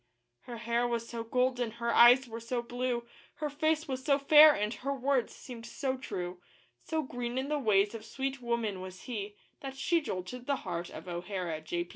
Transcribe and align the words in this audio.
Her 0.45 0.57
hair 0.57 0.87
was 0.87 1.07
so 1.07 1.23
golden, 1.23 1.73
her 1.73 1.93
eyes 1.93 2.27
were 2.27 2.39
so 2.39 2.63
blue, 2.63 3.05
Her 3.35 3.51
face 3.51 3.87
was 3.87 4.03
so 4.03 4.17
fair 4.17 4.51
and 4.51 4.73
her 4.73 4.95
words 4.95 5.31
seemed 5.35 5.67
so 5.67 5.95
true 5.95 6.41
So 6.83 7.03
green 7.03 7.37
in 7.37 7.49
the 7.49 7.59
ways 7.59 7.93
of 7.93 8.03
sweet 8.03 8.41
women 8.41 8.81
was 8.81 9.01
he 9.03 9.35
That 9.59 9.77
she 9.77 10.01
jolted 10.01 10.47
the 10.47 10.55
heart 10.65 10.89
of 10.89 11.07
O'Hara, 11.07 11.61
J. 11.61 11.87